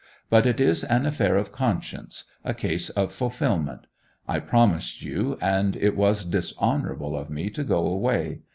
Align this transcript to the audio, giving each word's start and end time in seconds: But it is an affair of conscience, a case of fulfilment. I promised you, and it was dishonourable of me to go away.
But 0.31 0.47
it 0.47 0.59
is 0.59 0.83
an 0.83 1.05
affair 1.05 1.37
of 1.37 1.51
conscience, 1.51 2.23
a 2.43 2.55
case 2.55 2.89
of 2.89 3.11
fulfilment. 3.13 3.81
I 4.27 4.39
promised 4.39 5.03
you, 5.03 5.37
and 5.39 5.75
it 5.75 5.95
was 5.95 6.25
dishonourable 6.25 7.15
of 7.15 7.29
me 7.29 7.51
to 7.51 7.63
go 7.63 7.85
away. 7.85 8.39